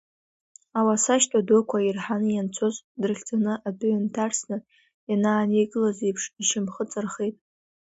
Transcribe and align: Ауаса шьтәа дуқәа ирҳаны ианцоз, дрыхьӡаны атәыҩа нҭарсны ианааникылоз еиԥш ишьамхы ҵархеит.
Ауаса 0.79 1.15
шьтәа 1.21 1.47
дуқәа 1.47 1.77
ирҳаны 1.81 2.29
ианцоз, 2.33 2.75
дрыхьӡаны 3.01 3.53
атәыҩа 3.67 4.03
нҭарсны 4.03 4.57
ианааникылоз 5.09 5.97
еиԥш 6.05 6.23
ишьамхы 6.41 6.83
ҵархеит. 6.91 7.35